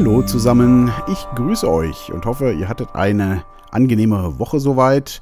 Hallo 0.00 0.22
zusammen, 0.22 0.90
ich 1.12 1.26
grüße 1.34 1.70
euch 1.70 2.10
und 2.10 2.24
hoffe, 2.24 2.52
ihr 2.52 2.70
hattet 2.70 2.94
eine 2.94 3.44
angenehme 3.70 4.38
Woche 4.38 4.58
soweit. 4.58 5.20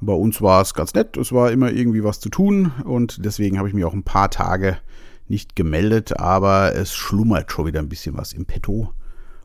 Bei 0.00 0.12
uns 0.12 0.40
war 0.40 0.62
es 0.62 0.74
ganz 0.74 0.94
nett, 0.94 1.16
es 1.16 1.32
war 1.32 1.50
immer 1.50 1.72
irgendwie 1.72 2.04
was 2.04 2.20
zu 2.20 2.28
tun 2.28 2.70
und 2.84 3.24
deswegen 3.24 3.58
habe 3.58 3.66
ich 3.66 3.74
mich 3.74 3.84
auch 3.84 3.94
ein 3.94 4.04
paar 4.04 4.30
Tage 4.30 4.78
nicht 5.26 5.56
gemeldet, 5.56 6.20
aber 6.20 6.72
es 6.76 6.94
schlummert 6.94 7.50
schon 7.50 7.66
wieder 7.66 7.80
ein 7.80 7.88
bisschen 7.88 8.16
was 8.16 8.32
im 8.32 8.46
Petto 8.46 8.94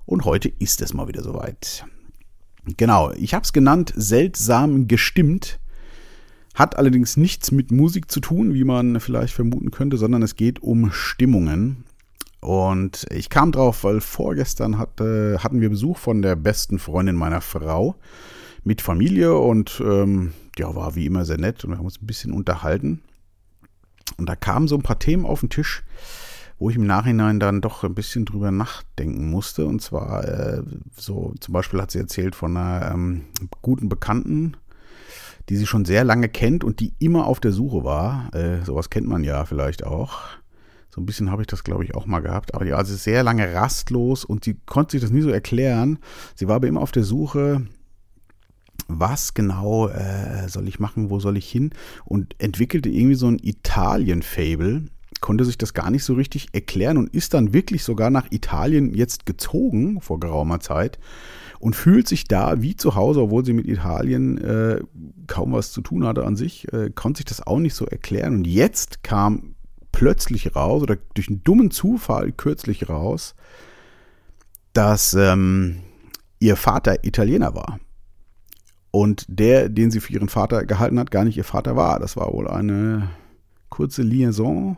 und 0.05 0.25
heute 0.25 0.53
ist 0.59 0.79
es 0.83 0.93
mal 0.93 1.07
wieder 1.07 1.23
soweit. 1.23 1.83
Genau, 2.77 3.11
ich 3.13 3.33
habe 3.33 3.45
es 3.45 3.53
genannt, 3.53 3.93
seltsam 3.95 4.87
gestimmt. 4.87 5.59
Hat 6.53 6.77
allerdings 6.77 7.17
nichts 7.17 7.51
mit 7.51 7.71
Musik 7.71 8.11
zu 8.11 8.19
tun, 8.19 8.53
wie 8.53 8.63
man 8.63 8.99
vielleicht 8.99 9.33
vermuten 9.33 9.71
könnte, 9.71 9.97
sondern 9.97 10.21
es 10.21 10.35
geht 10.35 10.61
um 10.61 10.91
Stimmungen. 10.91 11.83
Und 12.39 13.05
ich 13.09 13.29
kam 13.29 13.51
drauf, 13.51 13.83
weil 13.83 13.99
vorgestern 13.99 14.77
hatte, 14.77 15.39
hatten 15.43 15.61
wir 15.61 15.69
Besuch 15.69 15.97
von 15.97 16.21
der 16.21 16.35
besten 16.35 16.79
Freundin 16.79 17.15
meiner 17.15 17.41
Frau 17.41 17.95
mit 18.63 18.81
Familie 18.81 19.35
und 19.37 19.81
ähm, 19.83 20.33
ja, 20.57 20.75
war 20.75 20.95
wie 20.95 21.05
immer 21.05 21.25
sehr 21.25 21.37
nett 21.37 21.63
und 21.63 21.71
wir 21.71 21.77
haben 21.77 21.85
uns 21.85 22.01
ein 22.01 22.07
bisschen 22.07 22.33
unterhalten. 22.33 23.01
Und 24.17 24.27
da 24.27 24.35
kamen 24.35 24.67
so 24.67 24.75
ein 24.75 24.83
paar 24.83 24.99
Themen 24.99 25.25
auf 25.25 25.41
den 25.41 25.49
Tisch, 25.49 25.83
wo 26.59 26.69
ich 26.69 26.75
im 26.75 26.85
Nachhinein 26.85 27.39
dann 27.39 27.61
doch 27.61 27.83
ein 27.83 27.95
bisschen 27.95 28.25
drüber 28.25 28.51
nachdenken 28.51 29.29
musste. 29.29 29.65
Und 29.65 29.81
zwar 29.81 30.23
äh, 30.25 30.63
so, 30.95 31.33
zum 31.39 31.53
Beispiel 31.53 31.81
hat 31.81 31.91
sie 31.91 31.99
erzählt 31.99 32.35
von 32.35 32.55
einer 32.55 32.91
ähm, 32.91 33.25
guten 33.61 33.89
Bekannten, 33.89 34.57
die 35.49 35.55
sie 35.55 35.67
schon 35.67 35.85
sehr 35.85 36.03
lange 36.03 36.29
kennt 36.29 36.63
und 36.63 36.79
die 36.79 36.93
immer 36.99 37.25
auf 37.25 37.39
der 37.39 37.51
Suche 37.51 37.83
war. 37.83 38.33
Äh, 38.33 38.63
sowas 38.63 38.89
kennt 38.89 39.07
man 39.07 39.23
ja 39.23 39.45
vielleicht 39.45 39.85
auch 39.85 40.19
so 40.97 41.01
ein 41.03 41.05
bisschen 41.05 41.29
habe 41.29 41.43
ich 41.43 41.47
das, 41.47 41.63
glaube 41.63 41.83
ich, 41.83 41.93
auch 41.93 42.07
mal 42.07 42.21
gehabt. 42.21 42.55
Aber 42.55 42.65
die 42.65 42.71
war 42.71 42.79
also 42.79 42.95
sehr 42.95 43.21
lange 43.21 43.53
rastlos 43.53 44.25
und 44.25 44.43
sie 44.43 44.55
konnte 44.65 44.93
sich 44.93 45.01
das 45.01 45.11
nie 45.11 45.21
so 45.21 45.29
erklären. 45.29 45.99
Sie 46.33 46.47
war 46.47 46.55
aber 46.55 46.65
immer 46.65 46.81
auf 46.81 46.91
der 46.91 47.03
Suche, 47.03 47.67
was 48.87 49.35
genau 49.35 49.89
äh, 49.89 50.49
soll 50.49 50.67
ich 50.67 50.79
machen, 50.79 51.11
wo 51.11 51.19
soll 51.19 51.37
ich 51.37 51.47
hin? 51.47 51.69
Und 52.03 52.33
entwickelte 52.39 52.89
irgendwie 52.89 53.13
so 53.13 53.27
ein 53.27 53.37
Italien-Fable, 53.37 54.85
konnte 55.21 55.45
sich 55.45 55.59
das 55.59 55.75
gar 55.75 55.91
nicht 55.91 56.03
so 56.03 56.15
richtig 56.15 56.47
erklären 56.53 56.97
und 56.97 57.13
ist 57.13 57.35
dann 57.35 57.53
wirklich 57.53 57.83
sogar 57.83 58.09
nach 58.09 58.31
Italien 58.31 58.95
jetzt 58.95 59.27
gezogen 59.27 60.01
vor 60.01 60.19
geraumer 60.19 60.61
Zeit 60.61 60.97
und 61.59 61.75
fühlt 61.75 62.07
sich 62.07 62.27
da 62.27 62.63
wie 62.63 62.75
zu 62.75 62.95
Hause, 62.95 63.21
obwohl 63.21 63.45
sie 63.45 63.53
mit 63.53 63.67
Italien 63.67 64.39
äh, 64.39 64.81
kaum 65.27 65.51
was 65.51 65.71
zu 65.71 65.81
tun 65.81 66.07
hatte 66.07 66.25
an 66.25 66.35
sich, 66.35 66.73
äh, 66.73 66.89
konnte 66.89 67.19
sich 67.19 67.25
das 67.25 67.45
auch 67.45 67.59
nicht 67.59 67.75
so 67.75 67.85
erklären. 67.85 68.33
Und 68.33 68.47
jetzt 68.47 69.03
kam 69.03 69.53
plötzlich 69.97 70.55
raus 70.55 70.83
oder 70.83 70.99
durch 71.15 71.27
einen 71.27 71.43
dummen 71.43 71.71
Zufall 71.71 72.31
kürzlich 72.31 72.87
raus, 72.87 73.33
dass 74.73 75.15
ähm, 75.15 75.79
ihr 76.37 76.55
Vater 76.55 77.03
Italiener 77.03 77.55
war. 77.55 77.79
Und 78.91 79.25
der, 79.27 79.69
den 79.69 79.89
sie 79.89 79.99
für 79.99 80.13
ihren 80.13 80.29
Vater 80.29 80.65
gehalten 80.65 80.99
hat, 80.99 81.09
gar 81.09 81.23
nicht 81.25 81.35
ihr 81.35 81.43
Vater 81.43 81.75
war. 81.75 81.99
Das 81.99 82.15
war 82.15 82.31
wohl 82.31 82.47
eine 82.47 83.09
kurze 83.69 84.03
Liaison 84.03 84.77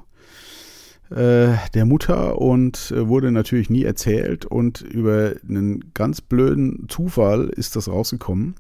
äh, 1.10 1.50
der 1.74 1.86
Mutter 1.86 2.38
und 2.38 2.94
äh, 2.96 3.10
wurde 3.10 3.34
natürlich 3.34 3.70
nie 3.70 3.84
erzählt. 3.84 4.46
Und 4.46 4.80
über 4.80 5.34
einen 5.50 5.94
ganz 5.94 6.22
blöden 6.22 6.88
Zufall 6.88 7.50
ist 7.50 7.76
das 7.76 7.90
rausgekommen. 7.90 8.56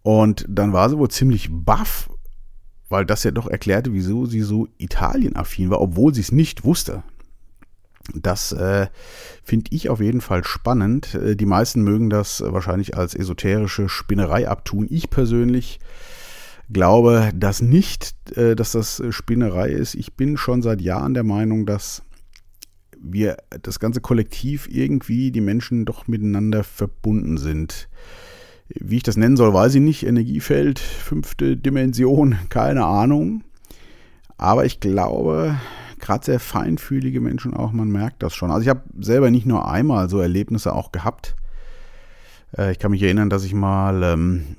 Und 0.00 0.46
dann 0.48 0.72
war 0.72 0.88
sie 0.88 0.96
wohl 0.96 1.10
ziemlich 1.10 1.50
baff 1.52 2.08
weil 2.90 3.06
das 3.06 3.24
ja 3.24 3.30
doch 3.30 3.46
erklärte, 3.46 3.94
wieso 3.94 4.26
sie 4.26 4.42
so 4.42 4.68
Italien-affin 4.76 5.70
war, 5.70 5.80
obwohl 5.80 6.12
sie 6.12 6.20
es 6.20 6.32
nicht 6.32 6.64
wusste. 6.64 7.02
Das 8.14 8.52
äh, 8.52 8.88
finde 9.44 9.70
ich 9.70 9.88
auf 9.88 10.00
jeden 10.00 10.20
Fall 10.20 10.44
spannend. 10.44 11.14
Äh, 11.14 11.36
die 11.36 11.46
meisten 11.46 11.82
mögen 11.82 12.10
das 12.10 12.42
wahrscheinlich 12.44 12.96
als 12.96 13.14
esoterische 13.14 13.88
Spinnerei 13.88 14.48
abtun. 14.48 14.88
Ich 14.90 15.08
persönlich 15.08 15.78
glaube 16.68 17.30
das 17.34 17.62
nicht, 17.62 18.14
äh, 18.36 18.56
dass 18.56 18.72
das 18.72 19.02
Spinnerei 19.10 19.68
ist. 19.68 19.94
Ich 19.94 20.14
bin 20.14 20.36
schon 20.36 20.60
seit 20.60 20.80
Jahren 20.80 21.14
der 21.14 21.24
Meinung, 21.24 21.66
dass 21.66 22.02
wir 23.00 23.36
das 23.62 23.78
ganze 23.78 24.00
Kollektiv 24.00 24.68
irgendwie 24.68 25.30
die 25.30 25.40
Menschen 25.40 25.84
doch 25.84 26.08
miteinander 26.08 26.64
verbunden 26.64 27.38
sind. 27.38 27.88
Wie 28.78 28.98
ich 28.98 29.02
das 29.02 29.16
nennen 29.16 29.36
soll, 29.36 29.52
weiß 29.52 29.74
ich 29.74 29.80
nicht. 29.80 30.06
Energiefeld, 30.06 30.78
fünfte 30.78 31.56
Dimension, 31.56 32.36
keine 32.48 32.84
Ahnung. 32.84 33.42
Aber 34.36 34.64
ich 34.64 34.80
glaube, 34.80 35.56
gerade 35.98 36.24
sehr 36.24 36.40
feinfühlige 36.40 37.20
Menschen 37.20 37.54
auch, 37.54 37.72
man 37.72 37.90
merkt 37.90 38.22
das 38.22 38.34
schon. 38.34 38.50
Also 38.50 38.62
ich 38.62 38.68
habe 38.68 38.82
selber 38.98 39.30
nicht 39.30 39.46
nur 39.46 39.68
einmal 39.68 40.08
so 40.08 40.20
Erlebnisse 40.20 40.72
auch 40.74 40.92
gehabt. 40.92 41.36
Äh, 42.56 42.72
ich 42.72 42.78
kann 42.78 42.90
mich 42.90 43.02
erinnern, 43.02 43.30
dass 43.30 43.44
ich 43.44 43.54
mal, 43.54 44.02
ähm, 44.02 44.56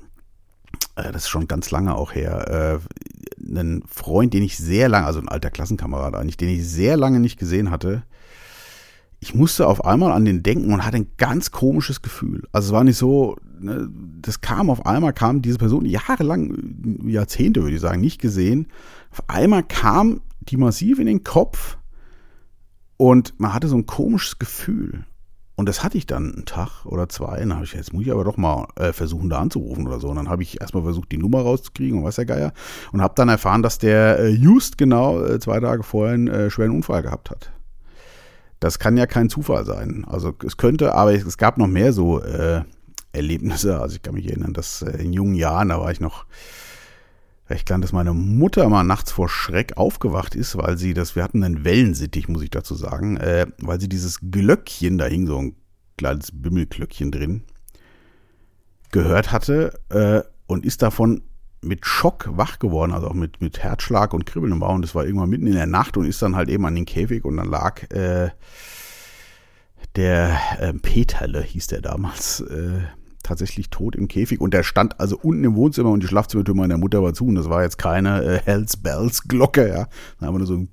äh, 0.96 1.10
das 1.10 1.22
ist 1.22 1.28
schon 1.28 1.48
ganz 1.48 1.70
lange 1.70 1.94
auch 1.94 2.14
her, 2.14 2.80
äh, 2.80 3.48
einen 3.58 3.82
Freund, 3.88 4.34
den 4.34 4.42
ich 4.42 4.56
sehr 4.56 4.88
lange, 4.88 5.06
also 5.06 5.20
ein 5.20 5.28
alter 5.28 5.50
Klassenkamerad 5.50 6.14
eigentlich, 6.14 6.36
den 6.36 6.48
ich 6.48 6.66
sehr 6.68 6.96
lange 6.96 7.18
nicht 7.18 7.38
gesehen 7.38 7.70
hatte, 7.70 8.02
ich 9.22 9.36
musste 9.36 9.68
auf 9.68 9.84
einmal 9.84 10.10
an 10.10 10.24
den 10.24 10.42
denken 10.42 10.72
und 10.72 10.84
hatte 10.84 10.96
ein 10.96 11.12
ganz 11.16 11.52
komisches 11.52 12.02
Gefühl. 12.02 12.42
Also 12.50 12.66
es 12.66 12.72
war 12.72 12.82
nicht 12.82 12.96
so, 12.96 13.36
ne, 13.60 13.88
das 14.20 14.40
kam 14.40 14.68
auf 14.68 14.84
einmal, 14.84 15.12
kam 15.12 15.42
diese 15.42 15.58
Person 15.58 15.86
jahrelang, 15.86 16.98
Jahrzehnte 17.06 17.62
würde 17.62 17.76
ich 17.76 17.80
sagen, 17.80 18.00
nicht 18.00 18.20
gesehen. 18.20 18.66
Auf 19.12 19.22
einmal 19.28 19.62
kam 19.62 20.22
die 20.40 20.56
massiv 20.56 20.98
in 20.98 21.06
den 21.06 21.22
Kopf 21.22 21.78
und 22.96 23.38
man 23.38 23.54
hatte 23.54 23.68
so 23.68 23.76
ein 23.76 23.86
komisches 23.86 24.40
Gefühl. 24.40 25.04
Und 25.54 25.68
das 25.68 25.84
hatte 25.84 25.98
ich 25.98 26.06
dann 26.06 26.34
einen 26.34 26.44
Tag 26.44 26.84
oder 26.84 27.08
zwei. 27.08 27.38
Dann 27.38 27.54
habe 27.54 27.64
ich, 27.64 27.74
jetzt 27.74 27.92
muss 27.92 28.02
ich 28.02 28.10
aber 28.10 28.24
doch 28.24 28.36
mal 28.36 28.66
äh, 28.74 28.92
versuchen, 28.92 29.30
da 29.30 29.38
anzurufen 29.38 29.86
oder 29.86 30.00
so. 30.00 30.08
Und 30.08 30.16
dann 30.16 30.30
habe 30.30 30.42
ich 30.42 30.60
erstmal 30.60 30.82
versucht, 30.82 31.12
die 31.12 31.18
Nummer 31.18 31.42
rauszukriegen 31.42 31.98
und 31.98 32.04
was 32.04 32.16
der 32.16 32.26
Geier. 32.26 32.52
Und 32.90 33.00
habe 33.00 33.14
dann 33.14 33.28
erfahren, 33.28 33.62
dass 33.62 33.78
der 33.78 34.18
äh, 34.18 34.28
just 34.30 34.78
genau 34.78 35.22
äh, 35.22 35.38
zwei 35.38 35.60
Tage 35.60 35.84
vorher 35.84 36.14
einen 36.14 36.26
äh, 36.26 36.50
schweren 36.50 36.72
Unfall 36.72 37.02
gehabt 37.02 37.30
hat. 37.30 37.52
Das 38.62 38.78
kann 38.78 38.96
ja 38.96 39.06
kein 39.06 39.28
Zufall 39.28 39.64
sein. 39.64 40.04
Also 40.06 40.32
es 40.46 40.56
könnte, 40.56 40.94
aber 40.94 41.12
es 41.12 41.36
gab 41.36 41.58
noch 41.58 41.66
mehr 41.66 41.92
so 41.92 42.22
äh, 42.22 42.62
Erlebnisse. 43.10 43.80
Also 43.80 43.96
ich 43.96 44.02
kann 44.02 44.14
mich 44.14 44.28
erinnern, 44.28 44.52
dass 44.52 44.82
äh, 44.82 45.02
in 45.02 45.12
jungen 45.12 45.34
Jahren, 45.34 45.70
da 45.70 45.80
war 45.80 45.90
ich 45.90 45.98
noch 45.98 46.26
recht 47.50 47.66
klein, 47.66 47.80
dass 47.80 47.90
meine 47.90 48.12
Mutter 48.12 48.68
mal 48.68 48.84
nachts 48.84 49.10
vor 49.10 49.28
Schreck 49.28 49.76
aufgewacht 49.76 50.36
ist, 50.36 50.56
weil 50.56 50.78
sie 50.78 50.94
das, 50.94 51.16
wir 51.16 51.24
hatten 51.24 51.42
einen 51.42 51.64
Wellensittich, 51.64 52.28
muss 52.28 52.40
ich 52.40 52.50
dazu 52.50 52.76
sagen, 52.76 53.16
äh, 53.16 53.48
weil 53.58 53.80
sie 53.80 53.88
dieses 53.88 54.20
Glöckchen, 54.30 54.96
da 54.96 55.06
hing 55.06 55.26
so 55.26 55.38
ein 55.38 55.56
kleines 55.98 56.30
Bimmelglöckchen 56.32 57.10
drin, 57.10 57.42
gehört 58.92 59.32
hatte 59.32 59.76
äh, 59.88 60.22
und 60.46 60.64
ist 60.64 60.82
davon 60.82 61.22
mit 61.62 61.86
Schock 61.86 62.28
wach 62.32 62.58
geworden, 62.58 62.92
also 62.92 63.08
auch 63.08 63.14
mit, 63.14 63.40
mit 63.40 63.62
Herzschlag 63.62 64.14
und 64.14 64.26
Kribbeln 64.26 64.52
im 64.52 64.60
Bauch. 64.60 64.74
Und 64.74 64.82
das 64.82 64.94
war 64.94 65.04
irgendwann 65.04 65.30
mitten 65.30 65.46
in 65.46 65.54
der 65.54 65.66
Nacht 65.66 65.96
und 65.96 66.06
ist 66.06 66.22
dann 66.22 66.36
halt 66.36 66.48
eben 66.48 66.66
an 66.66 66.74
den 66.74 66.84
Käfig 66.84 67.24
und 67.24 67.36
dann 67.36 67.48
lag 67.48 67.82
äh, 67.90 68.30
der 69.96 70.38
äh, 70.58 70.72
Peterle, 70.72 71.42
hieß 71.42 71.68
der 71.68 71.80
damals, 71.80 72.40
äh, 72.40 72.80
tatsächlich 73.22 73.70
tot 73.70 73.94
im 73.94 74.08
Käfig. 74.08 74.40
Und 74.40 74.52
der 74.52 74.64
stand 74.64 74.98
also 74.98 75.16
unten 75.22 75.44
im 75.44 75.54
Wohnzimmer 75.54 75.90
und 75.90 76.02
die 76.02 76.08
Schlafzimmertür 76.08 76.54
meiner 76.54 76.78
Mutter 76.78 77.02
war 77.02 77.14
zu. 77.14 77.26
Und 77.26 77.36
das 77.36 77.48
war 77.48 77.62
jetzt 77.62 77.78
keine 77.78 78.22
äh, 78.22 78.40
Hells 78.44 78.76
Bells 78.76 79.22
Glocke, 79.28 79.68
ja. 79.68 79.86
Da 80.18 80.26
haben 80.26 80.34
wir 80.34 80.38
nur 80.38 80.46
so 80.46 80.54
ein 80.54 80.68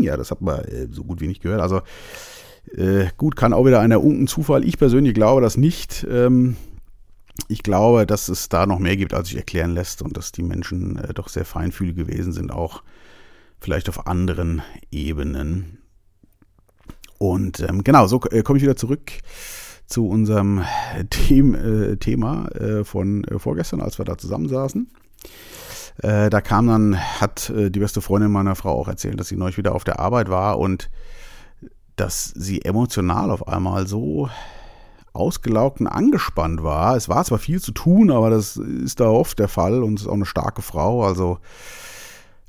ja, 0.00 0.16
das 0.16 0.30
hat 0.30 0.40
man 0.40 0.60
äh, 0.60 0.88
so 0.90 1.04
gut 1.04 1.20
wie 1.20 1.28
nicht 1.28 1.42
gehört. 1.42 1.60
Also 1.60 1.82
äh, 2.74 3.06
gut, 3.16 3.36
kann 3.36 3.52
auch 3.52 3.64
wieder 3.64 3.80
einer 3.80 4.02
unten 4.02 4.26
Zufall. 4.26 4.64
Ich 4.64 4.78
persönlich 4.78 5.14
glaube 5.14 5.40
das 5.40 5.56
nicht. 5.56 6.06
Ähm, 6.10 6.56
ich 7.48 7.62
glaube, 7.62 8.06
dass 8.06 8.28
es 8.28 8.48
da 8.48 8.66
noch 8.66 8.78
mehr 8.78 8.96
gibt, 8.96 9.14
als 9.14 9.28
sich 9.28 9.36
erklären 9.36 9.72
lässt 9.72 10.02
und 10.02 10.16
dass 10.16 10.32
die 10.32 10.42
Menschen 10.42 10.96
äh, 10.96 11.14
doch 11.14 11.28
sehr 11.28 11.44
feinfühlig 11.44 11.96
gewesen 11.96 12.32
sind, 12.32 12.52
auch 12.52 12.82
vielleicht 13.60 13.88
auf 13.88 14.06
anderen 14.06 14.62
Ebenen. 14.90 15.78
Und 17.18 17.60
ähm, 17.60 17.84
genau, 17.84 18.06
so 18.06 18.20
äh, 18.30 18.42
komme 18.42 18.58
ich 18.58 18.62
wieder 18.62 18.76
zurück 18.76 19.12
zu 19.86 20.08
unserem 20.08 20.64
Them 21.10 21.54
äh, 21.54 21.96
Thema 21.96 22.48
äh, 22.52 22.84
von 22.84 23.24
äh, 23.24 23.38
vorgestern, 23.38 23.80
als 23.80 23.98
wir 23.98 24.04
da 24.04 24.18
zusammensaßen. 24.18 24.90
Äh, 26.02 26.28
da 26.28 26.40
kam 26.40 26.66
dann, 26.66 26.98
hat 27.20 27.50
die 27.54 27.80
beste 27.80 28.02
Freundin 28.02 28.30
meiner 28.30 28.54
Frau 28.54 28.78
auch 28.78 28.88
erzählt, 28.88 29.18
dass 29.18 29.28
sie 29.28 29.36
neulich 29.36 29.56
wieder 29.56 29.74
auf 29.74 29.84
der 29.84 29.98
Arbeit 29.98 30.28
war 30.28 30.58
und 30.58 30.90
dass 31.96 32.26
sie 32.36 32.62
emotional 32.62 33.30
auf 33.30 33.48
einmal 33.48 33.86
so 33.86 34.28
ausgelaugt 35.16 35.80
und 35.80 35.86
angespannt 35.86 36.62
war. 36.62 36.96
Es 36.96 37.08
war 37.08 37.24
zwar 37.24 37.38
viel 37.38 37.60
zu 37.60 37.72
tun, 37.72 38.10
aber 38.10 38.30
das 38.30 38.56
ist 38.56 39.00
da 39.00 39.08
oft 39.08 39.38
der 39.38 39.48
Fall 39.48 39.82
und 39.82 40.00
ist 40.00 40.06
auch 40.06 40.14
eine 40.14 40.26
starke 40.26 40.62
Frau, 40.62 41.04
also 41.04 41.38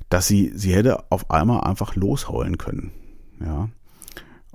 dass 0.08 0.26
sie, 0.26 0.52
sie 0.54 0.74
hätte 0.74 1.10
auf 1.10 1.30
einmal 1.30 1.62
einfach 1.62 1.94
losheulen 1.96 2.58
können. 2.58 2.92
Ja. 3.40 3.68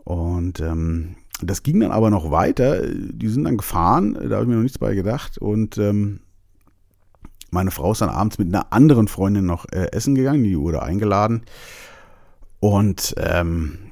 Und 0.04 0.60
ähm, 0.60 1.16
das 1.42 1.64
ging 1.64 1.80
dann 1.80 1.92
aber 1.92 2.10
noch 2.10 2.32
weiter. 2.32 2.82
Die 2.88 3.30
sind 3.30 3.46
dann 3.46 3.58
gefahren, 3.58 4.14
da 4.14 4.36
habe 4.36 4.44
ich 4.44 4.50
mir 4.50 4.56
noch 4.56 4.64
nichts 4.64 4.80
bei 4.80 4.96
gedacht. 4.96 5.38
Und 5.38 5.78
ähm, 5.78 6.22
meine 7.52 7.72
Frau 7.72 7.92
ist 7.92 8.02
dann 8.02 8.10
abends 8.10 8.40
mit 8.40 8.48
einer 8.48 8.74
anderen 8.74 9.08
Freundin 9.08 9.46
noch 9.46 9.66
äh, 9.72 9.92
essen 9.92 10.16
gegangen, 10.16 10.44
die 10.44 10.58
wurde 10.58 10.82
eingeladen. 10.82 11.44
Und 12.60 13.14
ähm, 13.18 13.92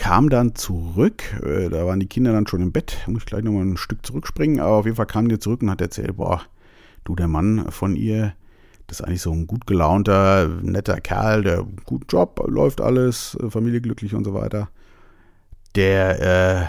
kam 0.00 0.30
dann 0.30 0.54
zurück, 0.54 1.22
äh, 1.44 1.68
da 1.68 1.84
waren 1.84 2.00
die 2.00 2.06
Kinder 2.06 2.32
dann 2.32 2.46
schon 2.46 2.62
im 2.62 2.72
Bett, 2.72 2.96
muss 3.06 3.18
ich 3.18 3.26
gleich 3.26 3.44
nochmal 3.44 3.66
ein 3.66 3.76
Stück 3.76 4.06
zurückspringen, 4.06 4.58
aber 4.58 4.76
auf 4.76 4.86
jeden 4.86 4.96
Fall 4.96 5.04
kam 5.04 5.28
die 5.28 5.38
zurück 5.38 5.60
und 5.60 5.70
hat 5.70 5.82
erzählt, 5.82 6.16
boah, 6.16 6.40
du, 7.04 7.14
der 7.14 7.28
Mann 7.28 7.70
von 7.70 7.94
ihr, 7.96 8.32
das 8.86 9.00
ist 9.00 9.06
eigentlich 9.06 9.20
so 9.20 9.30
ein 9.30 9.46
gut 9.46 9.66
gelaunter, 9.66 10.48
netter 10.62 11.02
Kerl, 11.02 11.42
der 11.42 11.66
guten 11.84 12.06
Job, 12.08 12.42
läuft 12.48 12.80
alles, 12.80 13.36
äh, 13.42 13.50
Familie 13.50 13.82
glücklich 13.82 14.14
und 14.14 14.24
so 14.24 14.32
weiter. 14.32 14.70
Der 15.74 16.22
äh, 16.22 16.66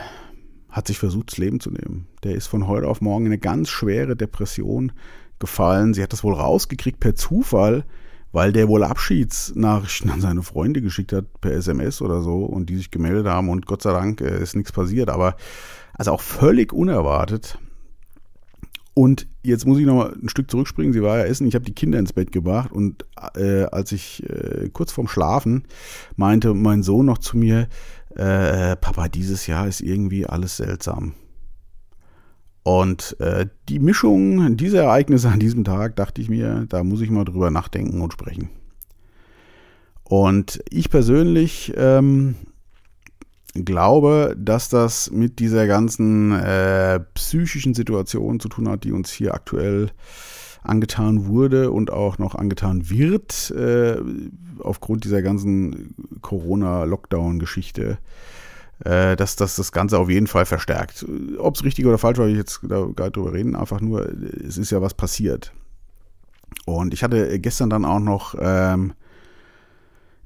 hat 0.70 0.88
sich 0.88 1.00
versucht, 1.00 1.32
das 1.32 1.38
Leben 1.38 1.62
zu 1.62 1.72
nehmen. 1.72 2.08
Der 2.24 2.36
ist 2.36 2.48
von 2.48 2.68
heute 2.68 2.90
auf 2.90 3.00
morgen 3.00 3.28
in 3.28 3.32
eine 3.32 3.40
ganz 3.40 3.70
schwere 3.70 4.18
Depression 4.18 4.92
gefallen. 5.40 5.94
Sie 5.94 6.04
hat 6.04 6.12
das 6.12 6.26
wohl 6.26 6.34
rausgekriegt 6.34 7.00
per 7.00 7.16
Zufall, 7.16 7.86
weil 8.32 8.52
der 8.52 8.68
wohl 8.68 8.84
Abschiedsnachrichten 8.84 10.10
an 10.10 10.22
seine 10.22 10.44
Freunde 10.44 10.82
geschickt 10.82 11.14
hat 11.14 11.26
per 11.42 11.52
SMS 11.52 12.02
oder 12.02 12.22
so 12.22 12.46
und 12.46 12.70
die 12.70 12.78
sich 12.78 12.92
gemeldet 12.92 13.28
haben 13.28 13.50
und 13.50 13.66
Gott 13.66 13.82
sei 13.82 13.92
Dank 13.92 14.22
äh, 14.22 14.42
ist 14.42 14.56
nichts 14.56 14.72
passiert. 14.72 15.10
Aber 15.10 15.36
also 15.94 16.12
auch 16.12 16.22
völlig 16.22 16.74
unerwartet. 16.74 17.60
Und 18.94 19.28
jetzt 19.42 19.66
muss 19.66 19.80
ich 19.80 19.86
noch 19.86 19.96
mal 19.96 20.18
ein 20.22 20.30
Stück 20.30 20.52
zurückspringen. 20.52 20.92
Sie 20.92 21.02
war 21.02 21.18
ja 21.18 21.24
essen. 21.24 21.48
Ich 21.48 21.56
habe 21.56 21.64
die 21.64 21.74
Kinder 21.74 21.98
ins 21.98 22.14
Bett 22.14 22.32
gebracht 22.32 22.72
und 22.72 23.06
äh, 23.36 23.64
als 23.64 23.92
ich 23.92 24.24
äh, 24.30 24.70
kurz 24.74 24.92
vorm 24.92 25.08
Schlafen 25.08 25.64
meinte 26.18 26.54
mein 26.54 26.84
Sohn 26.84 27.06
noch 27.06 27.18
zu 27.18 27.38
mir, 27.38 27.68
äh, 28.16 28.76
Papa, 28.76 29.08
dieses 29.08 29.48
Jahr 29.48 29.68
ist 29.68 29.82
irgendwie 29.82 30.26
alles 30.26 30.58
seltsam. 30.58 31.14
Und 32.64 33.20
äh, 33.20 33.48
die 33.70 33.80
Mischung 33.80 34.56
dieser 34.56 34.84
Ereignisse 34.84 35.30
an 35.30 35.40
diesem 35.40 35.64
Tag, 35.64 35.96
dachte 35.96 36.22
ich 36.22 36.30
mir, 36.30 36.66
da 36.70 36.84
muss 36.84 37.02
ich 37.02 37.10
mal 37.10 37.26
drüber 37.26 37.50
nachdenken 37.50 38.02
und 38.02 38.14
sprechen. 38.14 38.50
Und 40.04 40.62
ich 40.70 40.90
persönlich 40.90 41.74
ähm, 41.76 42.36
glaube, 43.54 44.36
dass 44.38 44.70
das 44.70 45.10
mit 45.12 45.40
dieser 45.40 45.68
ganzen 45.68 46.34
äh, 46.34 47.00
psychischen 47.16 47.74
Situation 47.74 48.40
zu 48.40 48.50
tun 48.50 48.70
hat, 48.70 48.84
die 48.84 48.92
uns 48.92 49.12
hier 49.12 49.34
aktuell 49.34 49.92
angetan 50.64 51.26
wurde 51.26 51.72
und 51.72 51.92
auch 51.92 52.20
noch 52.20 52.36
angetan 52.36 52.90
wird 52.90 53.52
äh, 53.52 53.98
aufgrund 54.60 55.06
dieser 55.06 55.22
ganzen 55.22 55.96
Corona-Lockdown-Geschichte 56.22 57.98
äh, 58.86 59.16
dass 59.16 59.36
das 59.36 59.56
das 59.56 59.72
Ganze 59.72 60.00
auf 60.00 60.10
jeden 60.10 60.28
Fall 60.28 60.46
verstärkt. 60.46 61.06
Ob 61.38 61.56
es 61.56 61.64
richtig 61.64 61.86
oder 61.86 61.98
falsch 61.98 62.18
war, 62.18 62.26
will 62.26 62.34
ich 62.34 62.40
jetzt 62.40 62.62
da 62.64 62.86
gar 62.96 63.06
nicht 63.06 63.16
drüber 63.16 63.34
reden. 63.34 63.56
Einfach 63.56 63.82
nur, 63.82 64.10
es 64.46 64.58
ist 64.58 64.72
ja 64.72 64.82
was 64.82 64.94
passiert. 64.94 65.54
Und 66.66 66.94
ich 66.94 67.04
hatte 67.04 67.40
gestern 67.40 67.70
dann 67.70 67.86
auch 67.86 68.00
noch 68.00 68.36
ähm, 68.40 68.94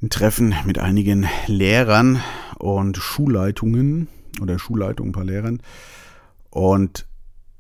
ein 0.02 0.10
Treffen 0.10 0.56
mit 0.66 0.80
einigen 0.80 1.28
Lehrern 1.48 2.22
und 2.58 2.98
Schulleitungen 2.98 4.08
oder 4.42 4.60
Schulleitungen, 4.60 5.10
ein 5.10 5.14
paar 5.16 5.24
Lehrern. 5.24 5.62
Und 6.50 7.08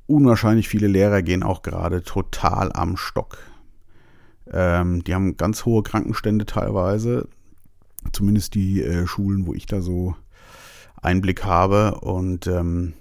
unwahrscheinlich 0.07 0.67
viele 0.67 0.87
Lehrer 0.87 1.21
gehen 1.21 1.43
auch 1.43 1.61
gerade 1.61 2.03
total 2.03 2.71
am 2.73 2.97
Stock. 2.97 3.37
Ähm, 4.51 5.03
die 5.03 5.13
haben 5.13 5.37
ganz 5.37 5.65
hohe 5.65 5.83
Krankenstände 5.83 6.45
teilweise. 6.45 7.27
Zumindest 8.11 8.53
die 8.53 8.83
äh, 8.83 9.07
Schulen, 9.07 9.47
wo 9.47 9.53
ich 9.53 9.65
da 9.65 9.81
so 9.81 10.15
Einblick 11.01 11.43
habe 11.43 11.99
und 12.01 12.47
ähm, 12.47 12.93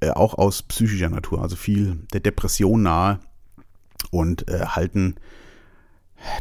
äh, 0.00 0.10
auch 0.10 0.34
aus 0.34 0.62
psychischer 0.62 1.08
Natur, 1.08 1.42
also 1.42 1.56
viel 1.56 2.00
der 2.12 2.20
Depression 2.20 2.82
nahe 2.82 3.20
und 4.10 4.48
äh, 4.48 4.66
halten 4.66 5.16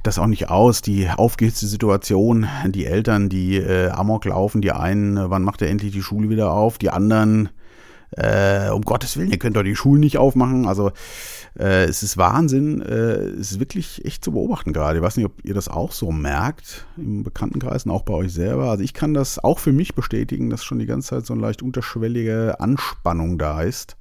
das 0.04 0.20
auch 0.20 0.28
nicht 0.28 0.50
aus, 0.50 0.82
die 0.82 1.10
aufgehitzte 1.10 1.68
Situation, 1.68 2.48
die 2.68 2.86
Eltern, 2.86 3.30
die 3.30 3.58
äh, 3.58 3.90
Amok 3.90 4.26
laufen, 4.26 4.62
die 4.62 4.72
einen, 4.72 5.30
wann 5.30 5.44
macht 5.44 5.62
er 5.62 5.70
endlich 5.70 5.92
die 5.92 6.04
Schule 6.04 6.30
wieder 6.30 6.54
auf, 6.54 6.78
die 6.78 6.90
anderen, 6.90 7.50
äh, 8.12 8.70
um 8.70 8.82
Gottes 8.82 9.18
Willen, 9.18 9.32
ihr 9.32 9.40
könnt 9.40 9.56
doch 9.56 9.64
die 9.64 9.76
Schulen 9.76 10.02
nicht 10.02 10.18
aufmachen. 10.18 10.68
Also 10.68 10.92
äh, 11.58 11.86
es 11.86 12.04
ist 12.04 12.18
Wahnsinn, 12.18 12.82
äh, 12.82 13.30
es 13.40 13.52
ist 13.52 13.60
wirklich 13.60 14.04
echt 14.06 14.24
zu 14.24 14.32
beobachten 14.32 14.74
gerade. 14.74 15.00
Ich 15.00 15.04
weiß 15.04 15.18
nicht, 15.18 15.26
ob 15.26 15.44
ihr 15.44 15.54
das 15.54 15.68
auch 15.68 15.92
so 15.92 16.12
merkt 16.12 16.86
im 16.98 17.24
Bekanntenkreis 17.24 17.86
und 17.86 17.92
auch 17.92 18.04
bei 18.04 18.14
euch 18.14 18.34
selber. 18.34 18.70
Also 18.70 18.84
ich 18.84 18.94
kann 18.94 19.14
das 19.14 19.40
auch 19.40 19.60
für 19.60 19.74
mich 19.74 19.96
bestätigen, 19.96 20.50
dass 20.50 20.64
schon 20.64 20.80
die 20.80 20.86
ganze 20.86 21.10
Zeit 21.10 21.26
so 21.26 21.34
eine 21.34 21.42
leicht 21.42 21.62
unterschwellige 21.62 22.60
Anspannung 22.60 23.38
da 23.38 23.62
ist. 23.62 23.96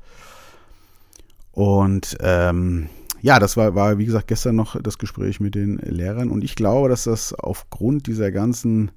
Und 1.53 2.17
ähm, 2.21 2.89
ja, 3.23 3.39
das 3.39 3.57
war, 3.57 3.75
war, 3.75 3.99
wie 3.99 4.07
gesagt, 4.07 4.29
gestern 4.29 4.57
noch 4.57 4.81
das 4.81 4.99
Gespräch 4.99 5.41
mit 5.41 5.55
den 5.55 5.77
Lehrern. 5.79 6.31
Und 6.31 6.43
ich 6.43 6.55
glaube, 6.55 6.89
dass 6.89 7.05
das 7.05 7.35
aufgrund 7.35 8.07
dieser 8.07 8.33
ganzen 8.33 8.91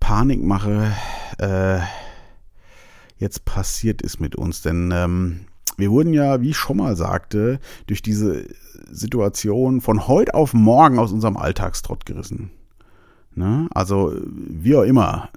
Panikmache 0.00 0.92
äh, 1.38 1.78
jetzt 3.24 3.44
passiert 3.44 4.02
ist 4.02 4.20
mit 4.20 4.36
uns. 4.36 4.62
Denn 4.62 4.92
ähm, 4.94 5.40
wir 5.76 5.90
wurden 5.90 6.12
ja, 6.12 6.40
wie 6.40 6.50
ich 6.50 6.56
schon 6.56 6.76
mal 6.76 6.94
sagte, 6.96 7.58
durch 7.86 8.02
diese 8.02 8.44
Situation 8.90 9.80
von 9.80 10.06
heute 10.06 10.34
auf 10.34 10.54
morgen 10.54 10.98
aus 10.98 11.10
unserem 11.10 11.36
Alltagstrott 11.36 12.06
gerissen. 12.06 12.50
Ne? 13.34 13.66
Also, 13.74 14.12
wie 14.24 14.76
auch 14.76 14.82
immer. 14.82 15.30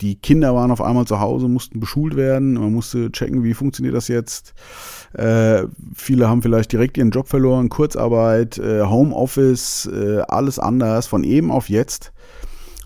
Die 0.00 0.16
Kinder 0.16 0.54
waren 0.54 0.72
auf 0.72 0.82
einmal 0.82 1.06
zu 1.06 1.20
Hause, 1.20 1.46
mussten 1.46 1.78
beschult 1.78 2.16
werden. 2.16 2.54
Man 2.54 2.72
musste 2.72 3.12
checken, 3.12 3.44
wie 3.44 3.54
funktioniert 3.54 3.94
das 3.94 4.08
jetzt. 4.08 4.54
Äh, 5.12 5.64
viele 5.94 6.28
haben 6.28 6.42
vielleicht 6.42 6.72
direkt 6.72 6.98
ihren 6.98 7.12
Job 7.12 7.28
verloren, 7.28 7.68
Kurzarbeit, 7.68 8.58
äh, 8.58 8.82
Homeoffice, 8.82 9.86
äh, 9.86 10.22
alles 10.26 10.58
anders, 10.58 11.06
von 11.06 11.22
eben 11.22 11.52
auf 11.52 11.68
jetzt. 11.68 12.12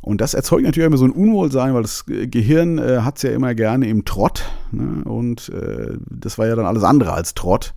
Und 0.09 0.23
das 0.23 0.33
erzeugt 0.33 0.63
natürlich 0.63 0.87
immer 0.87 0.97
so 0.97 1.05
ein 1.05 1.11
Unwohlsein, 1.11 1.75
weil 1.75 1.83
das 1.83 2.07
Gehirn 2.07 2.79
äh, 2.79 3.01
hat 3.03 3.19
es 3.19 3.25
ja 3.25 3.31
immer 3.33 3.55
gerne 3.55 3.89
im 3.89 4.07
Trott. 4.07 4.51
Ne? 4.73 5.05
Und 5.05 5.51
äh, 5.51 5.99
das 6.09 6.39
war 6.39 6.47
ja 6.47 6.57
dann 6.57 6.65
alles 6.65 6.83
andere 6.83 7.13
als 7.13 7.35
Trott. 7.35 7.75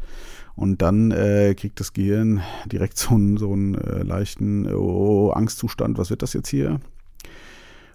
Und 0.56 0.82
dann 0.82 1.12
äh, 1.12 1.54
kriegt 1.56 1.82
das 1.82 1.92
Gehirn 1.92 2.42
direkt 2.68 2.98
so 2.98 3.16
einen, 3.16 3.36
so 3.36 3.52
einen 3.52 3.76
äh, 3.76 4.04
leichten 4.04 4.74
oh, 4.74 5.32
Angstzustand. 5.32 5.98
Was 5.98 6.10
wird 6.10 6.22
das 6.22 6.32
jetzt 6.32 6.48
hier? 6.48 6.80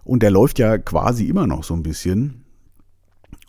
Und 0.05 0.23
der 0.23 0.31
läuft 0.31 0.59
ja 0.59 0.77
quasi 0.77 1.25
immer 1.29 1.47
noch 1.47 1.65
so 1.65 1.73
ein 1.73 1.83
bisschen. 1.83 2.45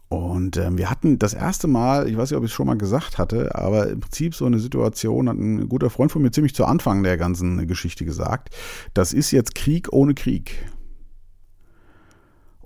Und 0.07 0.55
ähm, 0.55 0.77
wir 0.77 0.89
hatten 0.89 1.19
das 1.19 1.33
erste 1.33 1.67
Mal, 1.67 2.07
ich 2.07 2.15
weiß 2.15 2.31
nicht, 2.31 2.37
ob 2.37 2.45
ich 2.45 2.51
es 2.51 2.55
schon 2.55 2.67
mal 2.67 2.77
gesagt 2.77 3.17
hatte, 3.17 3.55
aber 3.55 3.89
im 3.89 3.99
Prinzip 3.99 4.35
so 4.35 4.45
eine 4.45 4.59
Situation, 4.59 5.27
hat 5.27 5.35
ein 5.35 5.67
guter 5.67 5.89
Freund 5.89 6.13
von 6.13 6.21
mir 6.21 6.31
ziemlich 6.31 6.55
zu 6.55 6.63
Anfang 6.63 7.03
der 7.03 7.17
ganzen 7.17 7.67
Geschichte 7.67 8.05
gesagt, 8.05 8.55
das 8.93 9.11
ist 9.11 9.31
jetzt 9.31 9.53
Krieg 9.53 9.91
ohne 9.91 10.13
Krieg. 10.13 10.55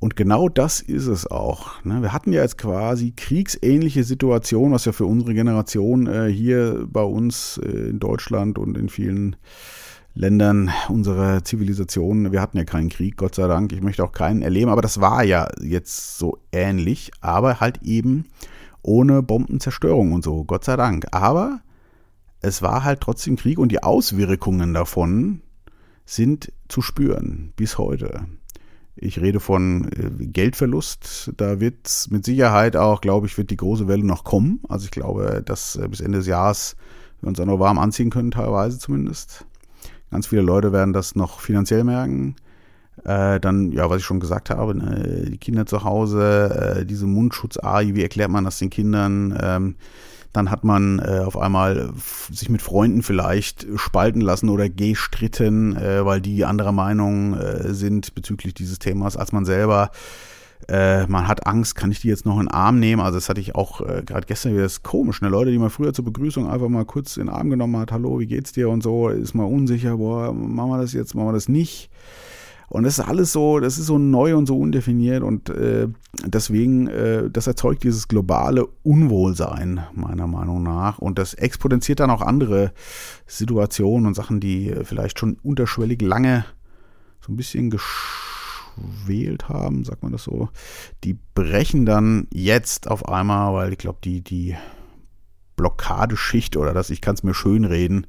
Und 0.02 0.16
genau 0.16 0.50
das 0.50 0.80
ist 0.80 1.06
es 1.06 1.30
auch. 1.30 1.84
Ne? 1.84 2.02
Wir 2.02 2.12
hatten 2.12 2.34
ja 2.34 2.42
jetzt 2.42 2.58
quasi 2.58 3.12
kriegsähnliche 3.16 4.04
Situation, 4.04 4.72
was 4.72 4.86
ja 4.86 4.94
für 4.94 5.06
unsere 5.06 5.36
Generation 5.36 6.08
äh, 6.08 6.28
hier 6.28 6.88
bei 6.90 7.04
uns 7.04 7.62
äh, 7.64 7.90
in 7.90 8.00
Deutschland 8.00 8.58
und 8.58 8.80
in 8.80 8.90
vielen 8.90 9.36
Ländern 10.16 10.72
unserer 10.90 11.44
Zivilisation, 11.44 12.32
wir 12.32 12.42
hatten 12.42 12.58
ja 12.58 12.66
keinen 12.66 12.90
Krieg, 12.90 13.16
Gott 13.16 13.36
sei 13.36 13.46
Dank, 13.46 13.74
ich 13.74 13.84
möchte 13.84 14.04
auch 14.04 14.12
keinen 14.12 14.42
erleben, 14.42 14.72
aber 14.72 14.82
das 14.82 15.00
war 15.00 15.24
ja 15.24 15.48
jetzt 15.62 16.18
so 16.18 16.40
ähnlich, 16.52 17.12
aber 17.22 17.60
halt 17.60 17.84
eben 17.84 18.26
ohne 18.82 19.22
Bombenzerstörung 19.22 20.14
und 20.14 20.24
so, 20.24 20.44
Gott 20.46 20.64
sei 20.64 20.78
Dank. 20.78 21.06
Aber 21.12 21.62
es 22.42 22.64
war 22.64 22.84
halt 22.84 23.02
trotzdem 23.02 23.36
Krieg 23.36 23.60
und 23.60 23.72
die 23.72 23.84
Auswirkungen 23.84 24.74
davon 24.74 25.42
sind 26.06 26.52
zu 26.70 26.82
spüren 26.82 27.54
bis 27.56 27.78
heute. 27.78 28.26
Ich 29.04 29.20
rede 29.20 29.40
von 29.40 29.90
äh, 29.94 30.26
Geldverlust. 30.28 31.34
Da 31.36 31.60
wird 31.60 32.08
mit 32.12 32.24
Sicherheit 32.24 32.78
auch, 32.78 33.02
glaube 33.02 33.26
ich, 33.26 33.36
wird 33.36 33.50
die 33.50 33.58
große 33.58 33.88
Welle 33.88 34.06
noch 34.06 34.24
kommen. 34.24 34.60
Also 34.70 34.86
ich 34.86 34.92
glaube, 34.92 35.42
dass 35.44 35.76
äh, 35.76 35.88
bis 35.88 36.02
Ende 36.02 36.20
des 36.20 36.28
Jahres 36.28 36.76
wir 37.20 37.28
uns 37.28 37.40
auch 37.40 37.46
noch 37.46 37.60
warm 37.60 37.80
anziehen 37.80 38.12
können, 38.12 38.30
teilweise 38.30 38.78
zumindest. 38.78 39.46
Ganz 40.12 40.28
viele 40.28 40.44
Leute 40.44 40.72
werden 40.72 40.94
das 40.94 41.16
noch 41.16 41.40
finanziell 41.40 41.84
merken. 41.84 42.36
Äh, 43.04 43.40
dann, 43.40 43.72
ja, 43.72 43.90
was 43.90 43.98
ich 43.98 44.06
schon 44.06 44.20
gesagt 44.20 44.52
habe, 44.52 44.76
ne, 44.76 45.30
die 45.32 45.38
Kinder 45.40 45.66
zu 45.66 45.84
Hause, 45.84 46.86
diese 46.88 47.08
Mundschutz-AI, 47.08 47.96
wie 47.96 48.04
erklärt 48.04 48.30
man 48.30 48.44
das 48.44 48.60
den 48.60 48.70
Kindern? 48.70 49.36
Ähm, 49.42 49.76
dann 50.34 50.50
hat 50.50 50.64
man 50.64 51.00
äh, 51.00 51.24
auf 51.26 51.38
einmal 51.38 51.92
sich 52.32 52.50
mit 52.50 52.62
Freunden 52.62 53.04
vielleicht 53.04 53.68
spalten 53.76 54.22
lassen 54.22 54.50
oder 54.50 54.70
gestritten, 54.70 55.76
äh, 55.76 56.06
weil 56.06 56.22
die 56.22 56.46
anderer 56.46 56.72
Meinung 56.72 57.34
äh, 57.34 57.74
sind 57.74 58.16
bezüglich 58.16 58.54
dieses 58.54 58.80
Themas 58.80 59.18
als 59.18 59.32
man 59.32 59.46
selber. 59.46 59.92
Äh, 60.68 61.08
man 61.08 61.28
hat 61.28 61.48
Angst, 61.48 61.76
kann 61.76 61.92
ich 61.92 62.02
die 62.02 62.08
jetzt 62.08 62.26
noch 62.26 62.36
in 62.36 62.46
den 62.46 62.52
Arm 62.52 62.80
nehmen? 62.80 63.02
Also 63.02 63.18
das 63.18 63.30
hatte 63.30 63.42
ich 63.42 63.56
auch 63.56 63.82
äh, 63.82 64.04
gerade 64.06 64.28
gestern 64.28 64.54
wieder, 64.54 64.64
das 64.64 64.74
ist 64.74 64.84
komisch, 64.84 65.22
ne? 65.22 65.30
Leute, 65.30 65.52
die 65.52 65.58
man 65.58 65.70
früher 65.70 65.94
zur 65.94 66.06
Begrüßung 66.06 66.50
einfach 66.50 66.70
mal 66.70 66.86
kurz 66.86 67.18
in 67.18 67.26
den 67.26 67.36
Arm 67.36 67.50
genommen 67.50 67.78
hat, 67.78 67.92
hallo, 67.92 68.20
wie 68.20 68.28
geht's 68.28 68.52
dir 68.52 68.70
und 68.70 68.84
so, 68.84 69.10
ist 69.10 69.34
mal 69.34 69.44
unsicher, 69.44 69.98
boah, 69.98 70.34
machen 70.34 70.70
wir 70.70 70.78
das 70.78 70.94
jetzt, 70.94 71.16
machen 71.16 71.30
wir 71.30 71.34
das 71.34 71.50
nicht. 71.50 71.90
Und 72.72 72.84
das 72.84 73.00
ist 73.00 73.06
alles 73.06 73.34
so, 73.34 73.60
das 73.60 73.78
ist 73.78 73.88
so 73.88 73.98
neu 73.98 74.34
und 74.38 74.46
so 74.46 74.58
undefiniert 74.58 75.24
und 75.24 75.50
äh, 75.50 75.90
deswegen, 76.26 76.88
äh, 76.88 77.30
das 77.30 77.46
erzeugt 77.46 77.84
dieses 77.84 78.08
globale 78.08 78.66
Unwohlsein, 78.82 79.84
meiner 79.94 80.26
Meinung 80.26 80.64
nach. 80.64 80.98
Und 80.98 81.20
das 81.20 81.34
exponentiert 81.34 82.00
dann 82.00 82.10
auch 82.10 82.22
andere 82.22 82.72
Situationen 83.28 84.08
und 84.08 84.14
Sachen, 84.14 84.40
die 84.40 84.74
vielleicht 84.84 85.20
schon 85.20 85.38
unterschwellig 85.44 86.02
lange 86.02 86.46
so 87.20 87.34
ein 87.34 87.36
bisschen 87.36 87.72
geschwelt 87.72 89.50
haben, 89.50 89.84
sagt 89.84 90.02
man 90.02 90.14
das 90.14 90.24
so, 90.24 90.48
die 91.04 91.18
brechen 91.36 91.86
dann 91.86 92.28
jetzt 92.34 92.90
auf 92.90 93.06
einmal, 93.10 93.54
weil 93.54 93.74
ich 93.74 93.80
glaube, 93.80 94.00
die, 94.02 94.22
die 94.22 94.56
Blockadeschicht 95.56 96.58
oder 96.58 96.74
das, 96.74 96.90
ich 96.90 97.02
kann 97.02 97.16
es 97.16 97.24
mir 97.24 97.34
schön 97.34 97.66
reden, 97.66 98.08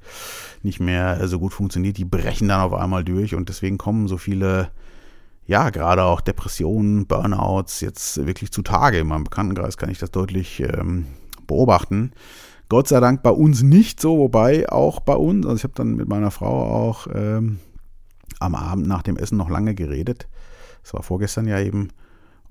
nicht 0.63 0.81
mehr 0.81 1.27
so 1.29 1.39
gut 1.39 1.53
funktioniert, 1.53 1.99
die 1.99 2.05
brechen 2.05 2.49
dann 2.49 2.61
auf 2.61 2.75
einmal 2.75 3.05
durch 3.05 3.35
und 3.35 3.49
deswegen 3.49 3.79
kommen 3.79 4.09
so 4.09 4.17
viele, 4.17 4.71
ja, 5.47 5.71
gerade 5.71 6.05
auch 6.05 6.21
Depressionen, 6.21 7.07
Burnouts 7.07 7.81
jetzt 7.81 8.25
wirklich 8.27 8.53
zutage. 8.53 8.99
In 8.99 9.09
meinem 9.09 9.25
Bekanntenkreis 9.25 9.77
kann 9.77 9.91
ich 9.91 9.99
das 9.99 10.11
deutlich 10.11 10.61
ähm, 10.61 11.07
beobachten. 11.47 12.13
Gott 12.69 12.89
sei 12.89 13.01
Dank 13.01 13.23
bei 13.23 13.31
uns 13.31 13.63
nicht 13.63 14.01
so, 14.01 14.19
wobei 14.19 14.69
auch 14.71 15.01
bei 15.01 15.15
uns, 15.15 15.45
also 15.45 15.57
ich 15.57 15.65
habe 15.65 15.75
dann 15.75 15.95
mit 15.95 16.09
meiner 16.09 16.31
Frau 16.31 16.63
auch 16.65 17.07
ähm, 17.13 17.59
am 18.41 18.55
Abend 18.55 18.87
nach 18.87 19.03
dem 19.03 19.17
Essen 19.17 19.37
noch 19.37 19.51
lange 19.51 19.75
geredet. 19.75 20.27
Das 20.83 20.95
war 20.95 21.03
vorgestern 21.03 21.47
ja 21.47 21.61
eben. 21.61 21.89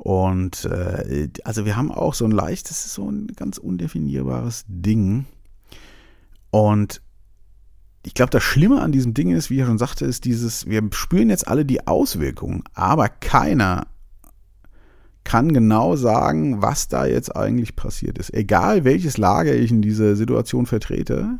Und 0.03 0.65
äh, 0.65 1.29
also 1.43 1.63
wir 1.63 1.77
haben 1.77 1.91
auch 1.91 2.15
so 2.15 2.25
ein 2.25 2.31
leichtes, 2.31 2.91
so 2.91 3.07
ein 3.07 3.27
ganz 3.35 3.59
undefinierbares 3.59 4.65
Ding. 4.67 5.25
Und 6.49 7.03
ich 8.01 8.15
glaube, 8.15 8.31
das 8.31 8.41
Schlimme 8.41 8.81
an 8.81 8.91
diesem 8.91 9.13
Ding 9.13 9.29
ist, 9.29 9.51
wie 9.51 9.59
ich 9.59 9.65
schon 9.67 9.77
sagte, 9.77 10.05
ist 10.05 10.25
dieses, 10.25 10.65
wir 10.65 10.81
spüren 10.91 11.29
jetzt 11.29 11.47
alle 11.47 11.65
die 11.65 11.85
Auswirkungen, 11.85 12.63
aber 12.73 13.09
keiner 13.09 13.85
kann 15.23 15.53
genau 15.53 15.95
sagen, 15.95 16.63
was 16.63 16.87
da 16.87 17.05
jetzt 17.05 17.35
eigentlich 17.35 17.75
passiert 17.75 18.17
ist. 18.17 18.33
Egal 18.33 18.83
welches 18.83 19.19
Lager 19.19 19.53
ich 19.53 19.69
in 19.69 19.83
dieser 19.83 20.15
Situation 20.15 20.65
vertrete, 20.65 21.37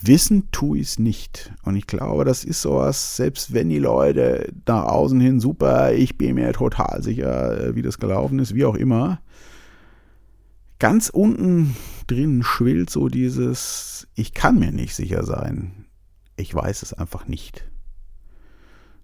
Wissen 0.00 0.48
tue 0.52 0.78
ich 0.78 0.88
es 0.88 0.98
nicht. 0.98 1.52
Und 1.64 1.76
ich 1.76 1.86
glaube, 1.86 2.24
das 2.24 2.44
ist 2.44 2.62
sowas, 2.62 3.16
selbst 3.16 3.52
wenn 3.52 3.68
die 3.68 3.78
Leute 3.78 4.52
nach 4.66 4.84
außen 4.84 5.20
hin 5.20 5.40
super, 5.40 5.92
ich 5.92 6.16
bin 6.16 6.34
mir 6.34 6.52
total 6.52 7.02
sicher, 7.02 7.68
äh, 7.68 7.74
wie 7.74 7.82
das 7.82 7.98
gelaufen 7.98 8.38
ist, 8.38 8.54
wie 8.54 8.64
auch 8.64 8.76
immer. 8.76 9.20
Ganz 10.78 11.08
unten 11.08 11.74
drin 12.06 12.42
schwillt 12.44 12.90
so 12.90 13.08
dieses, 13.08 14.06
ich 14.14 14.32
kann 14.32 14.58
mir 14.58 14.70
nicht 14.70 14.94
sicher 14.94 15.24
sein. 15.24 15.86
Ich 16.36 16.54
weiß 16.54 16.82
es 16.82 16.92
einfach 16.92 17.26
nicht. 17.26 17.68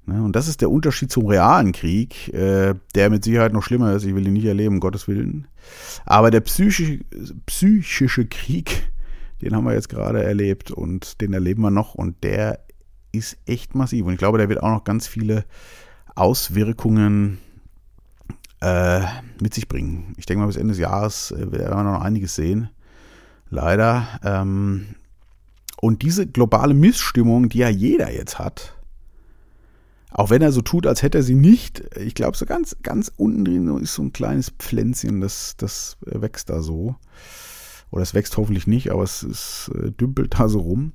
Ne, 0.06 0.22
und 0.22 0.36
das 0.36 0.48
ist 0.48 0.60
der 0.60 0.70
Unterschied 0.70 1.10
zum 1.10 1.26
realen 1.26 1.72
Krieg, 1.72 2.32
äh, 2.34 2.74
der 2.94 3.10
mit 3.10 3.24
Sicherheit 3.24 3.52
noch 3.52 3.62
schlimmer 3.62 3.94
ist. 3.94 4.04
Ich 4.04 4.14
will 4.14 4.26
ihn 4.26 4.34
nicht 4.34 4.44
erleben, 4.44 4.74
um 4.74 4.80
Gottes 4.80 5.08
Willen. 5.08 5.48
Aber 6.04 6.30
der 6.30 6.40
psychische, 6.40 7.00
psychische 7.46 8.26
Krieg, 8.26 8.92
den 9.44 9.54
haben 9.54 9.64
wir 9.64 9.74
jetzt 9.74 9.90
gerade 9.90 10.24
erlebt 10.24 10.70
und 10.70 11.20
den 11.20 11.34
erleben 11.34 11.60
wir 11.62 11.70
noch 11.70 11.94
und 11.94 12.24
der 12.24 12.60
ist 13.12 13.36
echt 13.44 13.74
massiv. 13.74 14.06
Und 14.06 14.14
ich 14.14 14.18
glaube, 14.18 14.38
der 14.38 14.48
wird 14.48 14.62
auch 14.62 14.70
noch 14.70 14.84
ganz 14.84 15.06
viele 15.06 15.44
Auswirkungen 16.14 17.38
äh, 18.60 19.02
mit 19.42 19.52
sich 19.52 19.68
bringen. 19.68 20.14
Ich 20.16 20.24
denke 20.24 20.40
mal, 20.40 20.46
bis 20.46 20.56
Ende 20.56 20.72
des 20.72 20.80
Jahres 20.80 21.30
äh, 21.30 21.52
werden 21.52 21.76
wir 21.76 21.82
noch 21.84 22.00
einiges 22.00 22.34
sehen. 22.34 22.70
Leider. 23.50 24.08
Ähm, 24.24 24.86
und 25.78 26.00
diese 26.00 26.26
globale 26.26 26.72
Missstimmung, 26.72 27.50
die 27.50 27.58
ja 27.58 27.68
jeder 27.68 28.10
jetzt 28.10 28.38
hat, 28.38 28.74
auch 30.10 30.30
wenn 30.30 30.40
er 30.40 30.52
so 30.52 30.62
tut, 30.62 30.86
als 30.86 31.02
hätte 31.02 31.18
er 31.18 31.24
sie 31.24 31.34
nicht, 31.34 31.84
ich 31.98 32.14
glaube, 32.14 32.36
so 32.36 32.46
ganz, 32.46 32.76
ganz 32.82 33.12
unten 33.16 33.44
drin 33.44 33.76
ist 33.82 33.94
so 33.94 34.02
ein 34.02 34.12
kleines 34.14 34.50
Pflänzchen, 34.58 35.20
das, 35.20 35.56
das 35.58 35.98
wächst 36.00 36.48
da 36.48 36.62
so. 36.62 36.96
Oder 37.94 38.02
es 38.02 38.12
wächst 38.12 38.36
hoffentlich 38.36 38.66
nicht, 38.66 38.90
aber 38.90 39.04
es, 39.04 39.22
es 39.22 39.70
äh, 39.72 39.92
dümpelt 39.92 40.34
da 40.36 40.48
so 40.48 40.58
rum. 40.58 40.94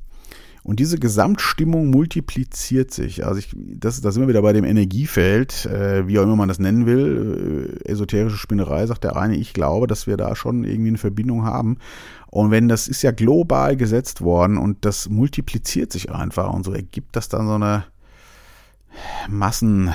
Und 0.64 0.82
diese 0.82 1.00
Gesamtstimmung 1.00 1.90
multipliziert 1.90 2.92
sich. 2.92 3.26
Also 3.26 3.40
ich, 3.40 3.56
das, 3.56 4.02
da 4.02 4.12
sind 4.12 4.24
wir 4.24 4.28
wieder 4.28 4.42
bei 4.42 4.52
dem 4.52 4.66
Energiefeld, 4.66 5.66
äh, 5.66 6.10
wie 6.10 6.20
auch 6.20 6.24
immer 6.24 6.36
man 6.36 6.50
das 6.50 6.60
nennen 6.60 6.86
will. 6.86 7.80
Äh, 7.86 7.90
esoterische 7.90 8.36
Spinnerei 8.36 8.86
sagt 8.86 9.06
der 9.06 9.16
eine, 9.16 9.38
ich 9.38 9.54
glaube, 9.54 9.88
dass 9.88 10.08
wir 10.08 10.18
da 10.18 10.36
schon 10.36 10.66
irgendwie 10.66 10.90
eine 10.90 10.98
Verbindung 10.98 11.46
haben. 11.46 11.78
Und 12.28 12.52
wenn 12.52 12.68
das 12.68 12.90
ist 12.90 13.02
ja 13.02 13.12
global 13.12 13.78
gesetzt 13.78 14.20
worden 14.20 14.58
und 14.58 14.84
das 14.84 15.08
multipliziert 15.08 15.94
sich 15.94 16.12
einfach 16.12 16.52
und 16.52 16.66
so 16.66 16.74
ergibt 16.74 17.16
das 17.16 17.30
dann 17.30 17.48
so 17.48 17.54
eine 17.54 17.86
Massen, 19.30 19.94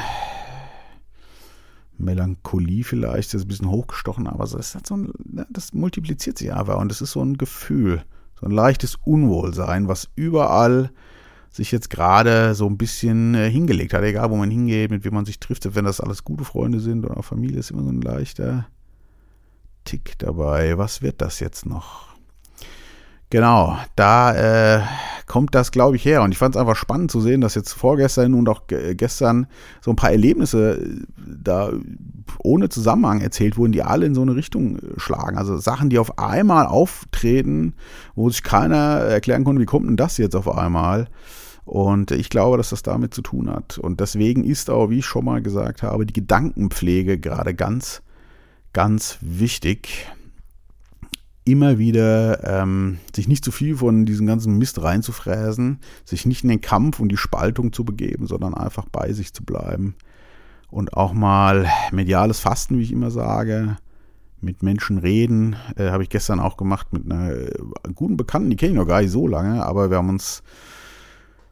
Melancholie 1.98 2.84
vielleicht, 2.84 3.28
das 3.28 3.40
ist 3.40 3.44
ein 3.44 3.48
bisschen 3.48 3.70
hochgestochen, 3.70 4.26
aber 4.26 4.46
das, 4.46 4.74
hat 4.74 4.86
so 4.86 4.96
ein, 4.96 5.12
das 5.50 5.72
multipliziert 5.72 6.38
sich 6.38 6.52
einfach 6.52 6.78
und 6.78 6.90
das 6.90 7.00
ist 7.00 7.12
so 7.12 7.22
ein 7.22 7.38
Gefühl, 7.38 8.04
so 8.40 8.46
ein 8.46 8.52
leichtes 8.52 8.96
Unwohlsein, 9.04 9.88
was 9.88 10.08
überall 10.16 10.90
sich 11.50 11.70
jetzt 11.70 11.88
gerade 11.88 12.54
so 12.54 12.66
ein 12.66 12.76
bisschen 12.76 13.34
äh, 13.34 13.48
hingelegt 13.48 13.94
hat, 13.94 14.02
egal 14.02 14.30
wo 14.30 14.36
man 14.36 14.50
hingeht, 14.50 14.90
mit 14.90 15.04
wem 15.04 15.14
man 15.14 15.24
sich 15.24 15.38
trifft, 15.38 15.72
wenn 15.74 15.84
das 15.84 16.00
alles 16.00 16.24
gute 16.24 16.44
Freunde 16.44 16.80
sind 16.80 17.04
oder 17.04 17.22
Familie, 17.22 17.60
ist 17.60 17.70
immer 17.70 17.84
so 17.84 17.90
ein 17.90 18.02
leichter 18.02 18.66
Tick 19.84 20.18
dabei. 20.18 20.76
Was 20.78 21.00
wird 21.00 21.20
das 21.20 21.38
jetzt 21.38 21.64
noch? 21.64 22.08
Genau, 23.30 23.78
da 23.94 24.34
äh, 24.78 24.82
kommt 25.26 25.54
das, 25.54 25.72
glaube 25.72 25.96
ich, 25.96 26.04
her. 26.04 26.22
Und 26.22 26.32
ich 26.32 26.38
fand 26.38 26.54
es 26.54 26.60
einfach 26.60 26.76
spannend 26.76 27.10
zu 27.10 27.20
sehen, 27.20 27.40
dass 27.40 27.54
jetzt 27.54 27.72
vorgestern 27.72 28.34
und 28.34 28.48
auch 28.48 28.62
gestern 28.68 29.46
so 29.80 29.90
ein 29.90 29.96
paar 29.96 30.10
Erlebnisse 30.10 30.76
äh, 30.76 31.00
da 31.16 31.72
ohne 32.38 32.68
Zusammenhang 32.68 33.20
erzählt 33.20 33.56
wurden, 33.56 33.72
die 33.72 33.82
alle 33.82 34.06
in 34.06 34.14
so 34.14 34.22
eine 34.22 34.36
Richtung 34.36 34.78
äh, 34.78 34.80
schlagen. 34.96 35.38
Also 35.38 35.56
Sachen, 35.56 35.90
die 35.90 35.98
auf 35.98 36.18
einmal 36.18 36.66
auftreten, 36.66 37.74
wo 38.14 38.28
sich 38.30 38.42
keiner 38.42 38.76
erklären 38.76 39.44
konnte, 39.44 39.62
wie 39.62 39.66
kommt 39.66 39.88
denn 39.88 39.96
das 39.96 40.18
jetzt 40.18 40.36
auf 40.36 40.48
einmal? 40.48 41.08
Und 41.64 42.10
ich 42.10 42.28
glaube, 42.28 42.58
dass 42.58 42.70
das 42.70 42.82
damit 42.82 43.14
zu 43.14 43.22
tun 43.22 43.50
hat. 43.50 43.78
Und 43.78 44.00
deswegen 44.00 44.44
ist 44.44 44.68
auch, 44.68 44.90
wie 44.90 44.98
ich 44.98 45.06
schon 45.06 45.24
mal 45.24 45.40
gesagt 45.40 45.82
habe, 45.82 46.04
die 46.04 46.12
Gedankenpflege 46.12 47.18
gerade 47.18 47.54
ganz, 47.54 48.02
ganz 48.74 49.18
wichtig 49.22 50.06
immer 51.44 51.78
wieder 51.78 52.42
ähm, 52.62 52.98
sich 53.14 53.28
nicht 53.28 53.44
zu 53.44 53.52
viel 53.52 53.76
von 53.76 54.06
diesem 54.06 54.26
ganzen 54.26 54.56
Mist 54.58 54.82
reinzufräsen, 54.82 55.80
sich 56.04 56.24
nicht 56.26 56.42
in 56.42 56.48
den 56.48 56.60
Kampf 56.60 57.00
und 57.00 57.10
die 57.10 57.16
Spaltung 57.16 57.72
zu 57.72 57.84
begeben, 57.84 58.26
sondern 58.26 58.54
einfach 58.54 58.86
bei 58.90 59.12
sich 59.12 59.34
zu 59.34 59.44
bleiben 59.44 59.94
und 60.70 60.94
auch 60.94 61.12
mal 61.12 61.68
mediales 61.92 62.40
Fasten, 62.40 62.78
wie 62.78 62.82
ich 62.82 62.92
immer 62.92 63.10
sage, 63.10 63.76
mit 64.40 64.62
Menschen 64.62 64.98
reden, 64.98 65.56
äh, 65.76 65.90
habe 65.90 66.02
ich 66.02 66.08
gestern 66.08 66.40
auch 66.40 66.56
gemacht 66.56 66.92
mit 66.92 67.04
einer 67.04 67.32
guten 67.94 68.16
Bekannten, 68.16 68.50
die 68.50 68.56
kenne 68.56 68.72
ich 68.72 68.78
noch 68.78 68.86
gar 68.86 69.00
nicht 69.00 69.10
so 69.10 69.26
lange, 69.26 69.64
aber 69.64 69.90
wir 69.90 69.98
haben 69.98 70.08
uns 70.08 70.42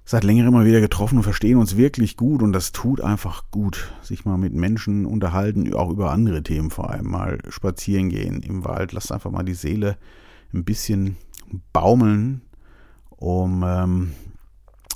seit 0.04 0.24
längerem 0.24 0.52
mal 0.52 0.66
wieder 0.66 0.80
getroffen 0.80 1.18
und 1.18 1.24
verstehen 1.24 1.58
uns 1.58 1.76
wirklich 1.76 2.16
gut 2.16 2.42
und 2.42 2.52
das 2.52 2.72
tut 2.72 3.00
einfach 3.00 3.50
gut, 3.50 3.92
sich 4.02 4.24
mal 4.24 4.36
mit 4.36 4.52
Menschen 4.52 5.06
unterhalten, 5.06 5.72
auch 5.74 5.90
über 5.90 6.10
andere 6.10 6.42
Themen 6.42 6.70
vor 6.70 6.90
allem, 6.90 7.08
mal 7.08 7.38
spazieren 7.48 8.08
gehen 8.08 8.42
im 8.42 8.64
Wald, 8.64 8.92
lasst 8.92 9.12
einfach 9.12 9.30
mal 9.30 9.44
die 9.44 9.54
Seele 9.54 9.96
ein 10.52 10.64
bisschen 10.64 11.16
baumeln, 11.72 12.42
um 13.10 13.62
ähm, 13.66 14.12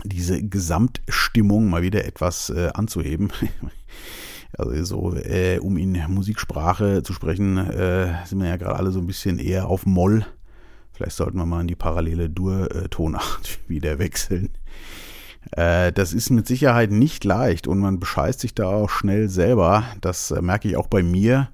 diese 0.04 0.42
Gesamtstimmung 0.42 1.70
mal 1.70 1.82
wieder 1.82 2.04
etwas 2.04 2.50
äh, 2.50 2.70
anzuheben. 2.74 3.30
Also 4.58 4.84
so, 4.84 5.14
äh, 5.14 5.58
um 5.58 5.76
in 5.76 6.00
Musiksprache 6.08 7.02
zu 7.02 7.12
sprechen, 7.12 7.58
äh, 7.58 8.24
sind 8.24 8.38
wir 8.40 8.48
ja 8.48 8.56
gerade 8.56 8.76
alle 8.76 8.90
so 8.90 9.00
ein 9.00 9.06
bisschen 9.06 9.38
eher 9.38 9.66
auf 9.66 9.84
Moll. 9.84 10.24
Vielleicht 10.96 11.16
sollten 11.16 11.36
wir 11.36 11.44
mal 11.44 11.60
in 11.60 11.66
die 11.66 11.74
parallele 11.74 12.30
Dur-Tonart 12.30 13.58
wieder 13.68 13.98
wechseln. 13.98 14.48
Äh, 15.50 15.92
das 15.92 16.14
ist 16.14 16.30
mit 16.30 16.46
Sicherheit 16.46 16.90
nicht 16.90 17.22
leicht 17.24 17.66
und 17.66 17.80
man 17.80 18.00
bescheißt 18.00 18.40
sich 18.40 18.54
da 18.54 18.64
auch 18.68 18.88
schnell 18.88 19.28
selber. 19.28 19.84
Das 20.00 20.30
äh, 20.30 20.40
merke 20.40 20.68
ich 20.68 20.78
auch 20.78 20.86
bei 20.86 21.02
mir, 21.02 21.50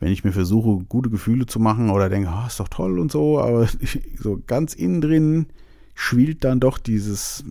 wenn 0.00 0.10
ich 0.10 0.24
mir 0.24 0.32
versuche, 0.32 0.84
gute 0.84 1.10
Gefühle 1.10 1.46
zu 1.46 1.60
machen 1.60 1.90
oder 1.90 2.08
denke, 2.08 2.28
oh, 2.28 2.46
ist 2.48 2.58
doch 2.58 2.66
toll 2.66 2.98
und 2.98 3.12
so, 3.12 3.40
aber 3.40 3.68
so 4.18 4.42
ganz 4.44 4.74
innen 4.74 5.00
drin 5.00 5.46
schwillt 5.94 6.42
dann 6.42 6.58
doch 6.58 6.78
dieses 6.78 7.44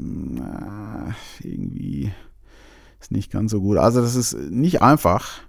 irgendwie 1.42 2.12
ist 3.00 3.12
nicht 3.12 3.32
ganz 3.32 3.52
so 3.52 3.62
gut. 3.62 3.78
Also 3.78 4.02
das 4.02 4.16
ist 4.16 4.34
nicht 4.34 4.82
einfach, 4.82 5.40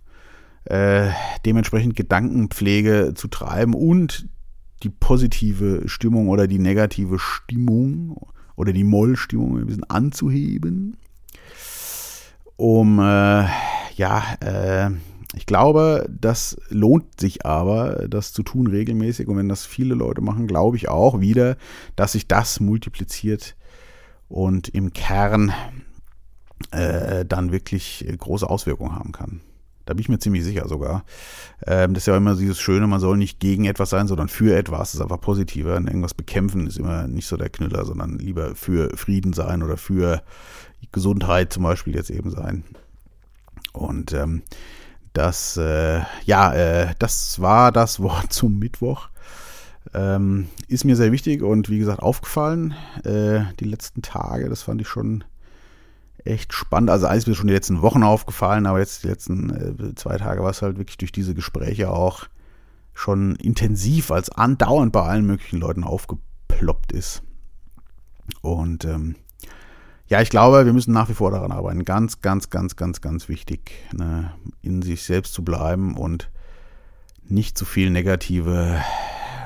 äh, 0.64 1.08
dementsprechend 1.44 1.96
Gedankenpflege 1.96 3.14
zu 3.16 3.26
treiben 3.26 3.74
und 3.74 4.28
die 4.82 4.90
positive 4.90 5.88
Stimmung 5.88 6.28
oder 6.28 6.46
die 6.46 6.58
negative 6.58 7.18
Stimmung 7.18 8.28
oder 8.56 8.72
die 8.72 8.84
Mollstimmung 8.84 9.58
ein 9.58 9.66
bisschen 9.66 9.84
anzuheben, 9.84 10.96
um 12.56 12.98
äh, 12.98 13.46
ja, 13.96 14.22
äh, 14.40 14.90
ich 15.34 15.44
glaube, 15.44 16.08
das 16.08 16.56
lohnt 16.70 17.20
sich 17.20 17.44
aber, 17.44 18.08
das 18.08 18.32
zu 18.32 18.42
tun 18.42 18.66
regelmäßig. 18.66 19.28
Und 19.28 19.36
wenn 19.36 19.48
das 19.48 19.66
viele 19.66 19.94
Leute 19.94 20.22
machen, 20.22 20.46
glaube 20.46 20.76
ich 20.76 20.88
auch 20.88 21.20
wieder, 21.20 21.56
dass 21.94 22.12
sich 22.12 22.26
das 22.26 22.60
multipliziert 22.60 23.56
und 24.28 24.68
im 24.68 24.92
Kern 24.94 25.52
äh, 26.70 27.24
dann 27.26 27.52
wirklich 27.52 28.06
große 28.18 28.48
Auswirkungen 28.48 28.94
haben 28.94 29.12
kann. 29.12 29.40
Da 29.86 29.94
bin 29.94 30.02
ich 30.02 30.08
mir 30.08 30.18
ziemlich 30.18 30.44
sicher 30.44 30.68
sogar. 30.68 31.04
Ähm, 31.66 31.94
das 31.94 32.02
ist 32.02 32.06
ja 32.06 32.16
immer 32.16 32.34
dieses 32.34 32.60
Schöne, 32.60 32.86
man 32.86 33.00
soll 33.00 33.16
nicht 33.16 33.40
gegen 33.40 33.64
etwas 33.64 33.90
sein, 33.90 34.08
sondern 34.08 34.28
für 34.28 34.54
etwas. 34.54 34.90
Das 34.90 34.94
ist 34.96 35.00
einfach 35.00 35.20
positiver. 35.20 35.76
Und 35.76 35.86
irgendwas 35.86 36.14
bekämpfen 36.14 36.66
ist 36.66 36.78
immer 36.78 37.06
nicht 37.06 37.26
so 37.26 37.36
der 37.36 37.48
Knüller, 37.48 37.84
sondern 37.84 38.18
lieber 38.18 38.54
für 38.54 38.94
Frieden 38.96 39.32
sein 39.32 39.62
oder 39.62 39.76
für 39.76 40.22
Gesundheit 40.92 41.52
zum 41.52 41.62
Beispiel 41.62 41.94
jetzt 41.94 42.10
eben 42.10 42.30
sein. 42.30 42.64
Und 43.72 44.12
ähm, 44.12 44.42
das, 45.12 45.56
äh, 45.56 46.00
ja, 46.24 46.52
äh, 46.52 46.94
das 46.98 47.40
war 47.40 47.72
das 47.72 48.00
Wort 48.02 48.32
zum 48.32 48.58
Mittwoch. 48.58 49.08
Ähm, 49.94 50.48
ist 50.66 50.84
mir 50.84 50.96
sehr 50.96 51.12
wichtig 51.12 51.42
und 51.42 51.70
wie 51.70 51.78
gesagt 51.78 52.02
aufgefallen 52.02 52.74
äh, 53.04 53.44
die 53.60 53.64
letzten 53.64 54.02
Tage. 54.02 54.48
Das 54.48 54.62
fand 54.62 54.80
ich 54.80 54.88
schon 54.88 55.22
echt 56.26 56.52
spannend. 56.52 56.90
Also 56.90 57.06
eigentlich 57.06 57.18
ist 57.18 57.26
mir 57.28 57.34
schon 57.34 57.46
die 57.48 57.54
letzten 57.54 57.82
Wochen 57.82 58.02
aufgefallen, 58.02 58.66
aber 58.66 58.78
jetzt 58.78 59.04
die 59.04 59.08
letzten 59.08 59.50
äh, 59.90 59.94
zwei 59.94 60.16
Tage 60.18 60.42
war 60.42 60.50
es 60.50 60.62
halt 60.62 60.78
wirklich 60.78 60.98
durch 60.98 61.12
diese 61.12 61.34
Gespräche 61.34 61.90
auch 61.90 62.26
schon 62.94 63.36
intensiv 63.36 64.10
als 64.10 64.30
andauernd 64.30 64.92
bei 64.92 65.02
allen 65.02 65.26
möglichen 65.26 65.60
Leuten 65.60 65.84
aufgeploppt 65.84 66.92
ist. 66.92 67.22
Und 68.40 68.84
ähm, 68.84 69.16
ja, 70.08 70.22
ich 70.22 70.30
glaube, 70.30 70.64
wir 70.64 70.72
müssen 70.72 70.92
nach 70.92 71.08
wie 71.08 71.14
vor 71.14 71.30
daran 71.30 71.52
arbeiten. 71.52 71.84
Ganz, 71.84 72.20
ganz, 72.20 72.48
ganz, 72.48 72.76
ganz, 72.76 73.00
ganz 73.00 73.28
wichtig, 73.28 73.72
ne, 73.92 74.32
in 74.62 74.82
sich 74.82 75.02
selbst 75.02 75.34
zu 75.34 75.44
bleiben 75.44 75.96
und 75.96 76.30
nicht 77.28 77.58
zu 77.58 77.64
viel 77.64 77.90
negative 77.90 78.80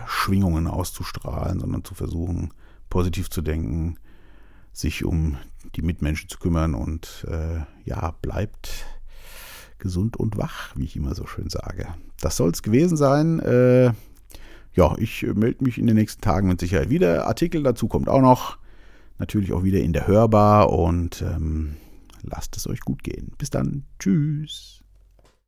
Schwingungen 0.06 0.66
auszustrahlen, 0.66 1.60
sondern 1.60 1.84
zu 1.84 1.94
versuchen, 1.94 2.52
positiv 2.90 3.30
zu 3.30 3.40
denken, 3.40 3.96
sich 4.72 5.04
um 5.04 5.36
die 5.76 5.82
Mitmenschen 5.82 6.28
zu 6.28 6.38
kümmern 6.38 6.74
und 6.74 7.26
äh, 7.28 7.60
ja, 7.84 8.14
bleibt 8.22 8.86
gesund 9.78 10.16
und 10.16 10.36
wach, 10.36 10.74
wie 10.76 10.84
ich 10.84 10.96
immer 10.96 11.14
so 11.14 11.26
schön 11.26 11.48
sage. 11.48 11.88
Das 12.20 12.36
soll 12.36 12.50
es 12.50 12.62
gewesen 12.62 12.96
sein. 12.96 13.40
Äh, 13.40 13.92
ja, 14.74 14.96
ich 14.98 15.22
melde 15.22 15.64
mich 15.64 15.78
in 15.78 15.86
den 15.86 15.96
nächsten 15.96 16.20
Tagen 16.20 16.48
mit 16.48 16.60
Sicherheit 16.60 16.90
wieder. 16.90 17.26
Artikel 17.26 17.62
dazu 17.62 17.88
kommt 17.88 18.08
auch 18.08 18.20
noch. 18.20 18.58
Natürlich 19.18 19.52
auch 19.52 19.64
wieder 19.64 19.80
in 19.80 19.92
der 19.92 20.06
Hörbar 20.06 20.70
und 20.70 21.22
ähm, 21.22 21.76
lasst 22.22 22.56
es 22.56 22.66
euch 22.66 22.80
gut 22.80 23.02
gehen. 23.02 23.32
Bis 23.36 23.50
dann. 23.50 23.84
Tschüss. 23.98 24.79